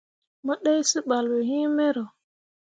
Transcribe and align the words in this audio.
Mo 0.45 0.53
ɗai 0.63 0.81
seɓal 0.91 1.25
ɓe 1.31 1.39
iŋ 1.59 1.69
mero. 1.77 2.03